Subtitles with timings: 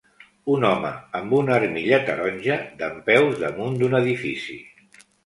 [0.51, 4.57] Un home amb una armilla taronja dempeus damunt d'un edifici.